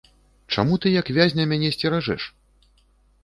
Чаму 0.55 0.77
ты, 0.85 0.93
як 0.95 1.11
вязня, 1.17 1.45
мяне 1.51 1.69
сцеражэш? 1.75 2.27